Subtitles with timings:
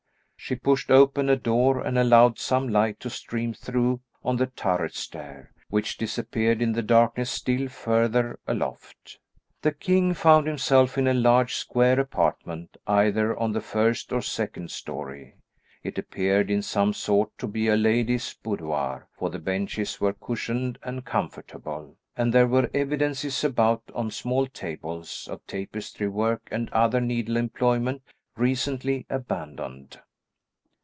[0.43, 4.95] She pushed open a door and allowed some light to stream through on the turret
[4.95, 9.19] stair, which disappeared in the darkness still further aloft.
[9.61, 14.71] The king found himself in a large square apartment either on the first or second
[14.71, 15.35] story.
[15.83, 20.79] It appeared in some sort to be a lady's boudoir, for the benches were cushioned
[20.81, 26.99] and comfortable, and there were evidences, about on small tables, of tapestry work and other
[26.99, 28.01] needle employment
[28.35, 29.99] recently abandoned.